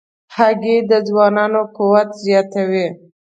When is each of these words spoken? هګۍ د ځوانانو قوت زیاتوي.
هګۍ 0.35 0.77
د 0.89 0.91
ځوانانو 1.07 1.61
قوت 1.75 2.09
زیاتوي. 2.25 2.87